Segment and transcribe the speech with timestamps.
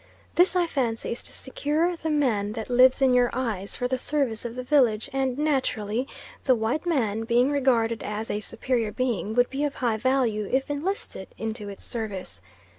[0.33, 3.99] This, I fancy, is to secure the "man that lives in your eyes" for the
[3.99, 6.07] service of the village, and naturally
[6.45, 10.71] the white man, being regarded as a superior being, would be of high value if
[10.71, 12.41] enlisted into its service.